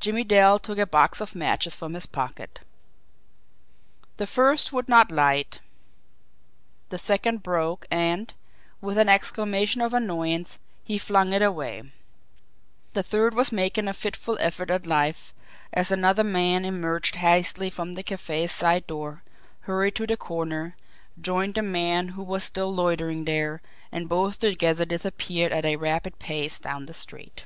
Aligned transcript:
Jimmie 0.00 0.22
Dale 0.22 0.60
took 0.60 0.78
a 0.78 0.86
box 0.86 1.20
of 1.20 1.34
matches 1.34 1.74
from 1.74 1.94
his 1.94 2.06
pocket. 2.06 2.60
The 4.16 4.28
first 4.28 4.72
would 4.72 4.88
not 4.88 5.10
light. 5.10 5.58
The 6.90 6.98
second 6.98 7.42
broke, 7.42 7.84
and, 7.90 8.32
with 8.80 8.96
an 8.96 9.08
exclamation 9.08 9.80
of 9.80 9.92
annoyance, 9.92 10.56
he 10.84 10.98
flung 10.98 11.32
it 11.32 11.42
away. 11.42 11.82
The 12.92 13.02
third 13.02 13.34
was 13.34 13.50
making 13.50 13.88
a 13.88 13.92
fitful 13.92 14.38
effort 14.40 14.70
at 14.70 14.86
life, 14.86 15.34
as 15.72 15.90
another 15.90 16.24
man 16.24 16.64
emerged 16.64 17.16
hastily 17.16 17.68
from 17.68 17.94
the 17.94 18.04
cafe's 18.04 18.52
side 18.52 18.86
door, 18.86 19.24
hurried 19.62 19.96
to 19.96 20.06
the 20.06 20.16
corner, 20.16 20.76
joined 21.20 21.54
the 21.56 21.62
man 21.62 22.10
who 22.10 22.22
was 22.22 22.44
still 22.44 22.72
loitering 22.72 23.24
there, 23.24 23.60
and 23.90 24.08
both 24.08 24.38
together 24.38 24.84
disappeared 24.84 25.50
at 25.52 25.64
a 25.66 25.74
rapid 25.76 26.20
pace 26.20 26.60
down 26.60 26.86
the 26.86 26.94
street. 26.94 27.42